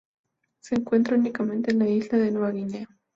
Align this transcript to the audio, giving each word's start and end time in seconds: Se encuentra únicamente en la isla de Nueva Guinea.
Se 0.61 0.73
encuentra 0.73 1.15
únicamente 1.15 1.69
en 1.73 1.77
la 1.77 1.87
isla 1.87 2.17
de 2.17 2.31
Nueva 2.31 2.49
Guinea. 2.49 2.87